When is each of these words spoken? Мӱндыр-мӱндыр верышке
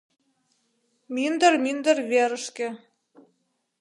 Мӱндыр-мӱндыр 1.13 1.97
верышке 2.11 2.67